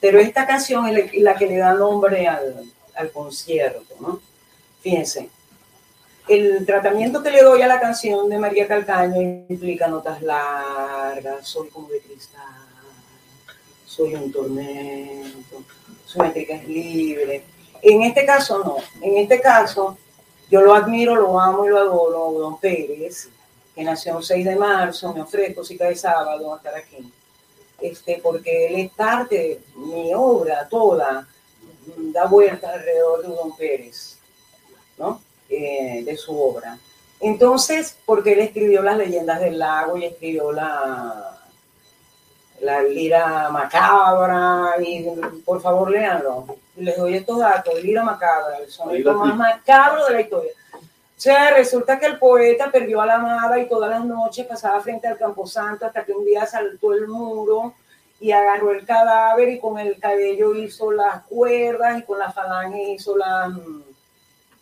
[0.00, 2.64] Pero esta canción es la que le da nombre al,
[2.94, 4.20] al concierto, ¿no?
[4.80, 5.28] Fíjense,
[6.28, 11.68] el tratamiento que le doy a la canción de María Calcaño implica notas largas, soy
[11.68, 12.44] como de cristal,
[13.84, 15.62] soy un tormento,
[16.06, 17.42] su métrica es libre.
[17.82, 19.98] En este caso no, en este caso
[20.50, 23.28] yo lo admiro, lo amo y lo adoro, don Pérez,
[23.74, 27.12] que nació el 6 de marzo, me ofrezco si cae sábado a estar aquí,
[27.80, 31.26] este, porque él es parte, mi obra toda
[31.96, 34.18] da vuelta alrededor de don Pérez,
[34.98, 35.22] ¿no?
[35.48, 36.78] Eh, de su obra.
[37.20, 41.39] Entonces, porque él escribió las leyendas del lago y escribió la,
[42.60, 45.06] la lira macabra, y
[45.44, 46.46] por favor léanlo.
[46.76, 50.52] Les doy estos datos, lira macabra, el soneto más macabro de la historia.
[50.74, 54.80] O sea, resulta que el poeta perdió a la amada y todas las noches pasaba
[54.80, 57.74] frente al camposanto hasta que un día saltó el muro
[58.20, 62.92] y agarró el cadáver y con el cabello hizo las cuerdas y con la falange
[62.92, 63.54] hizo la...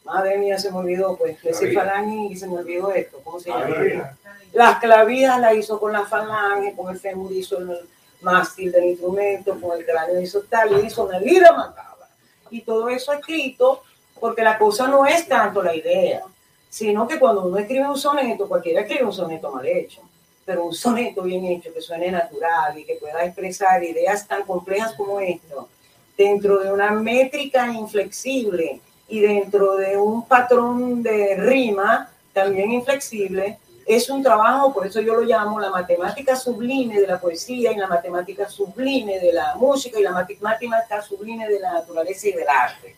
[0.09, 3.51] Madre mía, se me olvidó, pues, decir falange y se me olvidó esto, ¿cómo se
[3.51, 4.17] llama?
[4.55, 7.79] Las clavías las hizo con la falange, con el fémur hizo el
[8.23, 12.09] mástil del instrumento, con el cráneo hizo tal, y hizo una lira macabra.
[12.51, 13.83] Y todo eso escrito
[14.19, 16.23] porque la cosa no es tanto la idea,
[16.71, 20.01] sino que cuando uno escribe un soneto, cualquiera escribe un soneto mal hecho,
[20.47, 24.95] pero un soneto bien hecho, que suene natural y que pueda expresar ideas tan complejas
[24.95, 25.69] como esto,
[26.17, 34.11] dentro de una métrica inflexible y dentro de un patrón de rima también inflexible, es
[34.11, 37.87] un trabajo, por eso yo lo llamo la matemática sublime de la poesía y la
[37.87, 42.95] matemática sublime de la música y la matemática sublime de la naturaleza y del arte.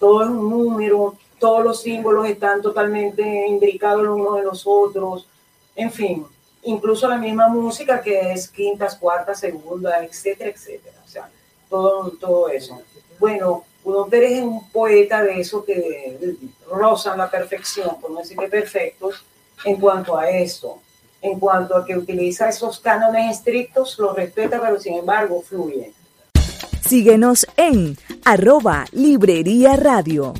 [0.00, 5.28] Todo es un número, todos los símbolos están totalmente imbricados los unos de los otros,
[5.76, 6.26] en fin,
[6.62, 10.96] incluso la misma música que es quintas, cuartas, segundas, etcétera, etcétera.
[11.04, 11.28] O sea,
[11.68, 12.80] todo, todo eso.
[13.18, 16.36] Bueno, Udon Pérez es un poeta de eso que
[16.70, 19.24] rozan la perfección, por no decir que perfectos,
[19.64, 20.78] en cuanto a eso,
[21.20, 25.92] en cuanto a que utiliza esos cánones estrictos, los respeta, pero sin embargo fluye.
[26.86, 30.34] Síguenos en arroba Librería Radio.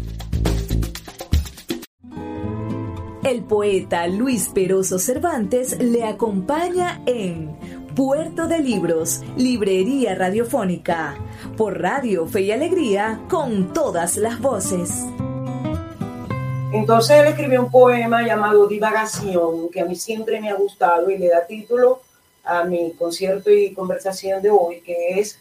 [3.24, 7.56] El poeta Luis Peroso Cervantes le acompaña en
[7.94, 11.14] Puerto de Libros, Librería Radiofónica,
[11.58, 15.04] por Radio Fe y Alegría, con todas las voces.
[16.72, 21.18] Entonces él escribió un poema llamado Divagación, que a mí siempre me ha gustado y
[21.18, 22.00] le da título
[22.44, 25.38] a mi concierto y conversación de hoy, que es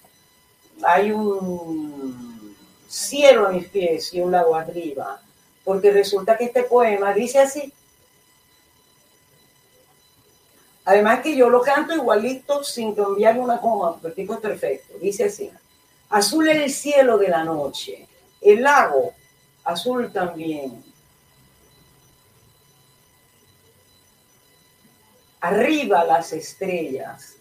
[0.84, 2.54] Hay un
[2.90, 5.22] cielo a mis pies y un lago arriba,
[5.64, 7.72] porque resulta que este poema dice así,
[10.92, 14.98] Además que yo lo canto igualito sin cambiar una coma, porque el tipo es perfecto.
[15.00, 15.50] Dice así,
[16.10, 18.06] azul es el cielo de la noche,
[18.42, 19.14] el lago
[19.64, 20.84] azul también.
[25.40, 27.38] Arriba las estrellas,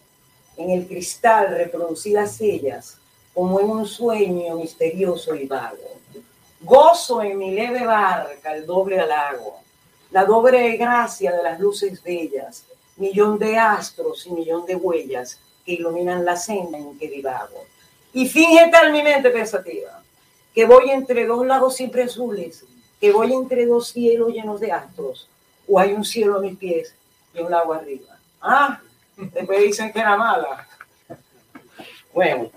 [0.57, 2.98] en el cristal reproducidas ellas,
[3.34, 5.98] como en un sueño misterioso y vago.
[6.61, 9.59] Gozo en mi leve barca el doble halago,
[10.12, 12.64] la doble gracia de las luces bellas,
[13.01, 17.64] millón de astros y millón de huellas que iluminan la senda en que divago.
[18.12, 20.03] Y finge tal mi mente pensativa,
[20.55, 22.64] que voy entre dos lagos siempre azules,
[23.01, 25.28] que voy entre dos cielos llenos de astros,
[25.66, 26.94] o hay un cielo a mis pies
[27.32, 28.18] y un lago arriba.
[28.42, 28.80] Ah,
[29.16, 30.68] después dicen que era mala.
[32.12, 32.51] Bueno,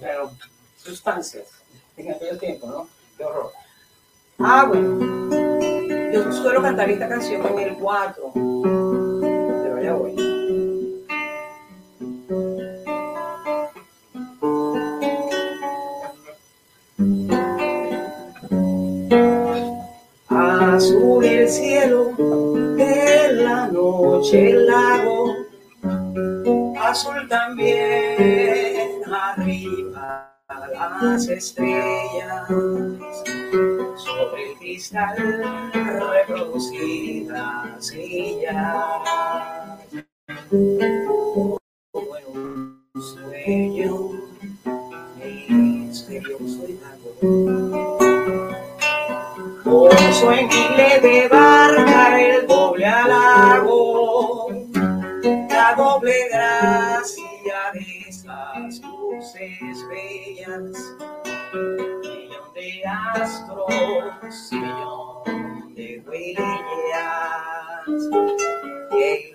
[0.00, 0.30] pero
[0.76, 1.48] sustancias
[1.96, 2.88] en aquel tiempo, ¿no?
[3.16, 3.52] Qué horror.
[4.38, 5.32] Ah, bueno.
[6.12, 8.83] Yo suelo cantar esta canción en el 4
[20.28, 22.12] Azul el cielo
[22.76, 25.34] de la noche, el lago,
[26.80, 30.34] azul también arriba
[31.02, 32.48] las estrellas.
[33.96, 35.14] Sobre cristal
[35.72, 39.78] reproducidas y ya.
[41.92, 44.10] Bueno, sueño
[45.48, 47.98] misterioso y vago.
[49.64, 54.48] Oso en mi leve barca el doble halago,
[55.50, 60.93] la doble gracia de esas luces bellas,
[63.14, 63.66] de astros,
[64.50, 66.40] millón de huellas
[68.90, 69.34] que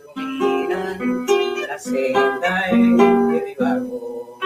[1.68, 4.40] la senda en que divago.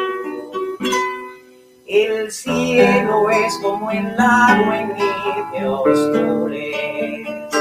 [1.88, 7.52] El cielo es como el lago en mi oscures.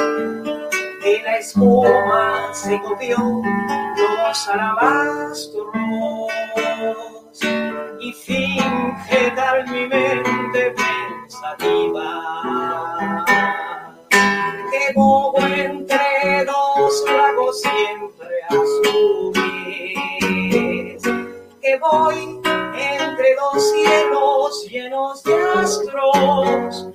[1.02, 3.16] De la espuma se copió
[3.96, 5.72] los alabastros
[8.00, 10.74] y finge dar mi mente
[14.70, 19.42] que bobo entre dos lagos siempre azules,
[21.60, 26.88] que voy entre dos cielos llenos de astros,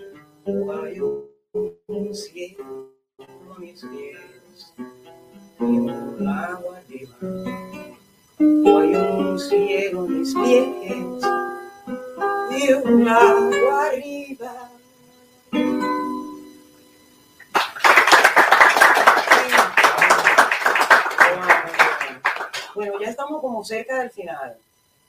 [0.46, 2.92] hay un cielo
[3.56, 4.74] a mis pies
[5.60, 7.16] y un lago arriba.
[8.40, 11.24] Hay un cielo a mis pies
[12.52, 14.70] y un lago arriba.
[22.76, 24.56] Bueno, ya estamos como cerca del final.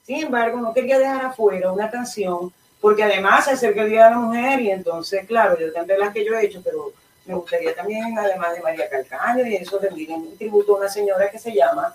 [0.05, 2.51] Sin embargo, no quería dejar afuera una canción,
[2.81, 6.13] porque además se acerca el Día de la Mujer y entonces, claro, yo canté las
[6.15, 6.93] que yo he hecho, pero
[7.27, 11.31] me gustaría también, además de María Calcaño y eso, rendir un tributo a una señora
[11.31, 11.95] que se llama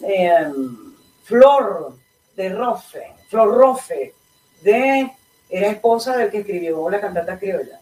[0.00, 1.92] em, Flor
[2.34, 4.14] de Rofe, Flor Rofe,
[4.60, 5.10] de,
[5.48, 7.80] era esposa del que escribió la cantata criolla,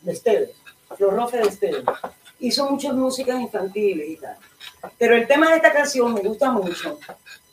[0.00, 0.50] de Esteves,
[0.96, 1.84] Flor Rofe de Esteves.
[2.38, 4.36] Hizo muchas músicas infantiles y tal.
[4.98, 6.98] Pero el tema de esta canción me gusta mucho,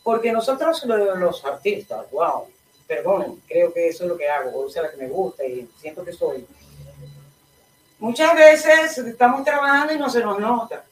[0.03, 2.47] porque nosotros los artistas, wow,
[2.85, 5.69] perdonen, creo que eso es lo que hago, o sea, la que me gusta y
[5.79, 6.45] siento que soy.
[7.99, 10.83] Muchas veces estamos trabajando y no se nos nota.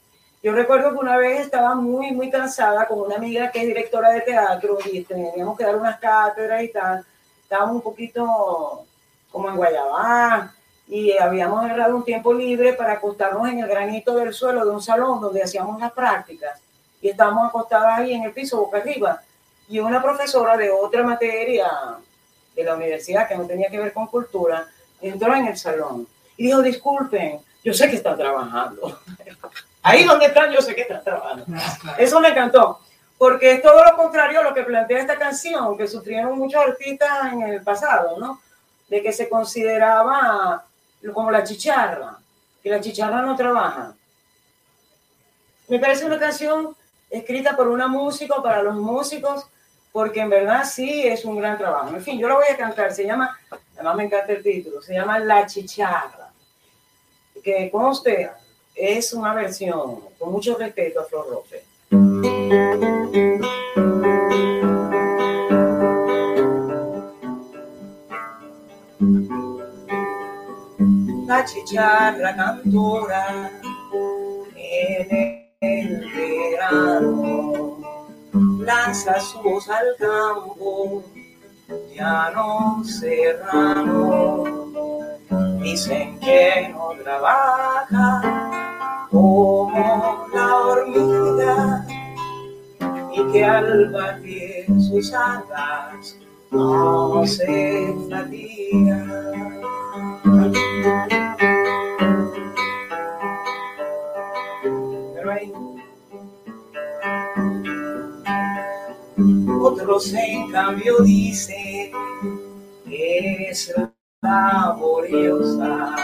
[0.42, 4.10] Yo recuerdo que una vez estaba muy, muy cansada con una amiga que es directora
[4.10, 7.04] de teatro y teníamos que dar unas cátedras y tal.
[7.42, 8.84] Estábamos un poquito
[9.30, 10.52] como en Guayabá,
[10.88, 14.82] y habíamos agarrado un tiempo libre para acostarnos en el granito del suelo de un
[14.82, 16.60] salón donde hacíamos las prácticas
[17.00, 19.22] y estábamos acostadas ahí en el piso boca arriba
[19.68, 21.66] y una profesora de otra materia
[22.54, 24.66] de la universidad que no tenía que ver con cultura
[25.00, 29.00] entró en el salón y dijo, disculpen, yo sé que están trabajando.
[29.82, 31.44] Ahí donde están, yo sé que están trabajando.
[31.98, 32.80] Eso me encantó,
[33.18, 37.32] porque es todo lo contrario a lo que plantea esta canción, que sufrieron muchos artistas
[37.32, 38.40] en el pasado, ¿no?
[38.88, 40.64] De que se consideraba
[41.12, 42.16] como la chicharra,
[42.62, 43.94] que la chicharra no trabaja.
[45.68, 46.76] Me parece una canción
[47.10, 49.46] escrita por una música, para los músicos,
[49.90, 51.88] porque en verdad sí es un gran trabajo.
[51.88, 53.38] En fin, yo lo voy a cantar, se llama,
[53.74, 56.30] además me encanta el título, se llama La Chicharra,
[57.42, 58.30] que conste,
[58.74, 61.62] es una versión, con mucho respeto a Flor López.
[71.26, 73.50] La chicharra cantora
[74.54, 77.78] en el verano
[78.60, 81.02] lanza su voz al campo,
[81.94, 84.44] ya no serrano.
[85.62, 88.31] Dicen que no trabaja
[93.32, 96.18] que al batir sus alas
[96.50, 99.06] no se fatiga.
[109.62, 111.92] Otros en cambio dicen
[112.84, 113.72] que es
[114.20, 115.94] laboriosa,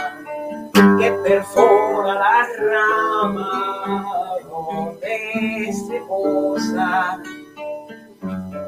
[0.97, 4.28] que perfora la rama
[5.09, 7.21] donde se posa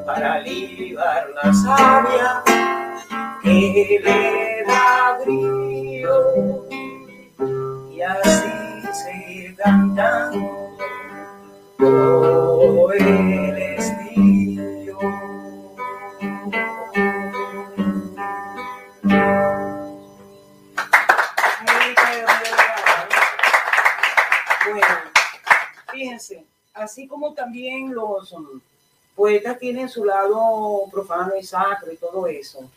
[0.06, 2.42] para libar la savia
[3.42, 6.66] que le da brío
[7.90, 10.38] y así seguir cantando
[12.92, 14.31] el estío.
[26.74, 28.60] Así como también los um,
[29.14, 32.68] poetas tienen su lado profano y sacro y todo eso.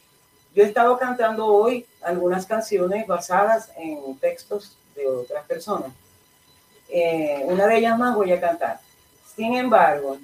[0.54, 5.92] Yo he estado cantando hoy algunas canciones basadas en textos de otras personas.
[6.88, 8.80] Eh, una de ellas más voy a cantar.
[9.36, 10.18] Sin embargo,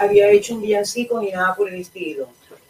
[0.00, 2.28] había hecho un villancico ni nada por el estilo.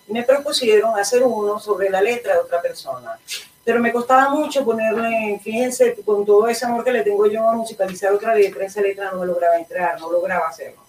[0.09, 3.18] Me propusieron hacer uno sobre la letra de otra persona.
[3.64, 7.55] Pero me costaba mucho ponerle, fíjense, con todo ese amor que le tengo yo a
[7.55, 10.83] musicalizar otra letra, esa letra no me lograba entrar, no lograba hacerlo.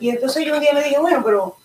[0.00, 1.56] Y entonces yo un día me dije, bueno, pero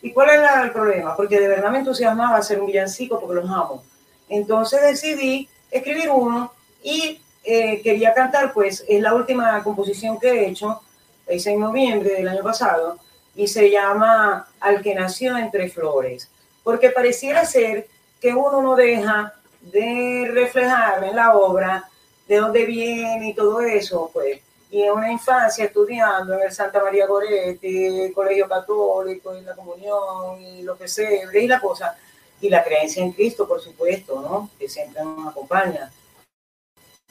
[0.00, 1.14] ¿y cuál era el problema?
[1.14, 3.84] Porque de verdad me entusiasmaba hacer un villancico porque los amo.
[4.28, 6.52] Entonces decidí escribir uno
[6.82, 10.80] y eh, quería cantar, pues es la última composición que he hecho,
[11.28, 12.98] hice en noviembre del año pasado,
[13.36, 16.30] y se llama Al que nació entre flores,
[16.64, 17.86] porque pareciera ser
[18.20, 21.84] que uno no deja de reflejar en la obra
[22.26, 24.40] de dónde viene y todo eso, pues.
[24.70, 29.54] Y en una infancia estudiando en el Santa María Goretti, el Colegio Católico, y la
[29.54, 31.96] comunión, y lo que sea, y la cosa,
[32.40, 34.50] y la creencia en Cristo, por supuesto, ¿no?
[34.58, 35.92] Que siempre nos acompaña.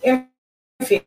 [0.02, 0.30] En
[0.80, 1.06] fin,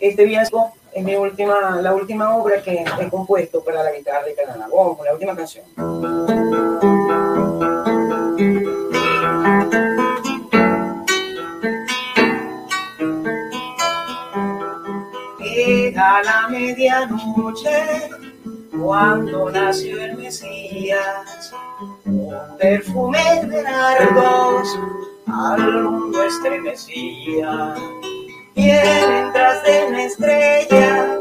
[0.00, 0.50] este viaje
[0.94, 5.12] es mi última, la última obra que he compuesto para la guitarra de Cananagón, la
[5.12, 5.64] última canción.
[15.44, 18.10] Era la medianoche
[18.78, 21.52] cuando nació el Mesías,
[22.04, 24.78] un perfume de nardos
[25.26, 27.74] al mundo estremecía.
[28.54, 31.18] Vienen tras de una estrella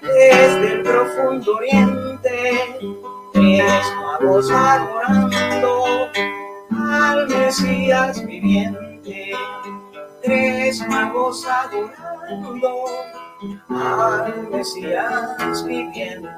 [0.00, 2.78] desde el profundo oriente,
[3.32, 6.10] tres magos adorando
[6.70, 9.32] al Mesías viviente,
[10.22, 12.84] tres magos adorando
[13.68, 16.28] al Mesías viviente.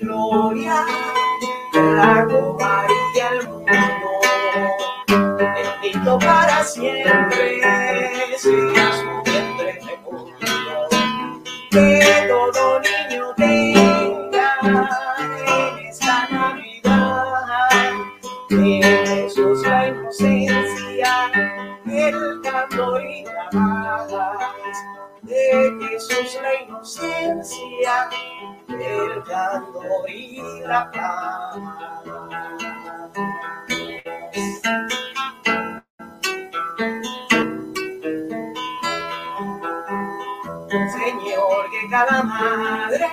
[0.00, 0.86] gloria,
[1.74, 4.10] lago amarilla al mundo,
[5.36, 7.60] bendito para siempre
[8.38, 10.88] sea su vientre recorrido,
[11.70, 14.56] que todo niño tenga
[15.46, 17.92] en esta Navidad,
[18.48, 21.30] que Jesús la inocencia,
[21.86, 24.12] el calor y la paz,
[25.22, 28.08] de Jesús la inocencia,
[28.82, 32.22] el candor y la paz.
[40.92, 43.06] Señor, que cada madre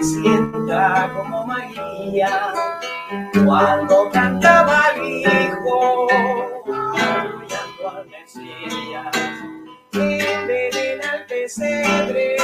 [0.00, 2.52] sienta como María
[3.44, 6.06] cuando cantaba al Hijo,
[6.70, 9.16] apoyando al Mesías,
[9.92, 12.36] en al pesebre,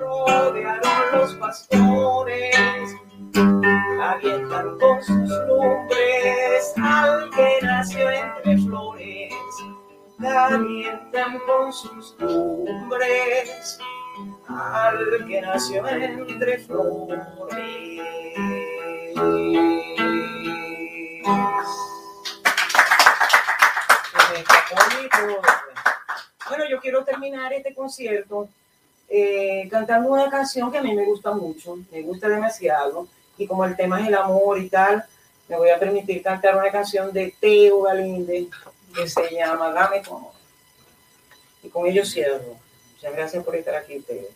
[0.00, 2.96] rodearon los pastores,
[4.02, 9.34] avientan con sus lumbres al que nació entre flores,
[10.18, 13.78] calientan con sus lumbres
[14.48, 17.60] al que nació entre flores.
[26.48, 28.48] Bueno, yo quiero terminar este concierto
[29.12, 33.64] eh, cantando una canción que a mí me gusta mucho, me gusta demasiado, y como
[33.64, 35.04] el tema es el amor y tal,
[35.48, 38.48] me voy a permitir cantar una canción de Teo Galinde
[38.94, 40.32] que se llama Dame tu amor.
[41.62, 42.56] Y con ello cierro.
[42.94, 44.28] Muchas gracias por estar aquí ustedes.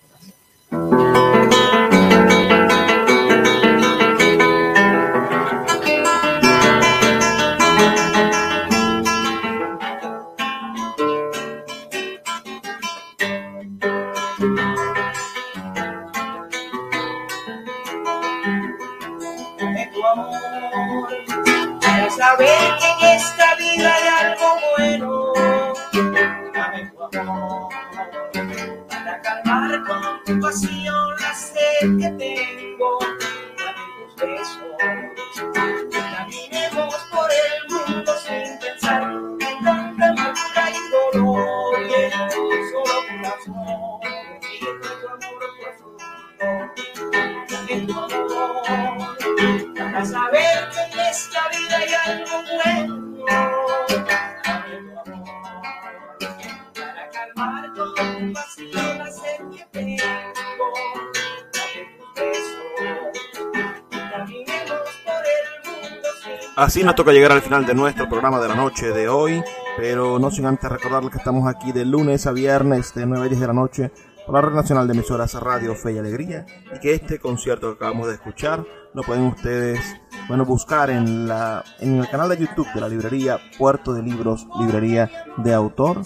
[66.56, 69.42] Así nos toca llegar al final de nuestro programa de la noche de hoy,
[69.76, 73.28] pero no sin antes recordarles que estamos aquí de lunes a viernes de 9 a
[73.28, 73.90] 10 de la noche
[74.24, 77.74] por la Red Nacional de Emisoras Radio Fe y Alegría y que este concierto que
[77.74, 79.80] acabamos de escuchar lo pueden ustedes
[80.28, 84.46] bueno, buscar en, la, en el canal de YouTube de la librería Puerto de Libros,
[84.60, 86.02] librería de autor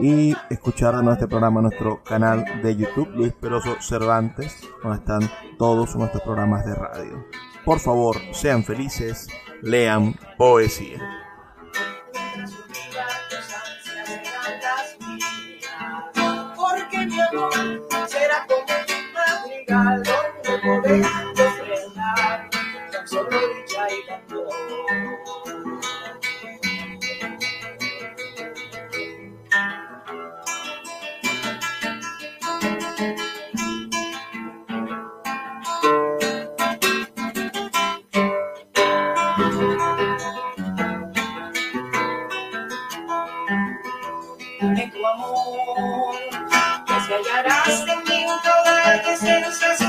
[0.00, 5.28] y escuchar de nuestro programa nuestro canal de YouTube Luis Peroso Cervantes, donde están
[5.58, 7.24] todos nuestros programas de radio.
[7.64, 9.26] Por favor, sean felices
[9.62, 10.98] lean poesía.
[16.56, 17.52] Porque mi amor
[18.08, 20.02] será como un madrigal
[49.58, 49.87] tantas